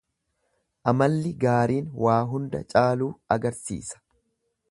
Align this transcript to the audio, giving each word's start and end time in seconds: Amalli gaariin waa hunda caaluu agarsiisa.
Amalli 0.91 1.33
gaariin 1.43 1.91
waa 2.07 2.17
hunda 2.33 2.63
caaluu 2.73 3.13
agarsiisa. 3.39 4.05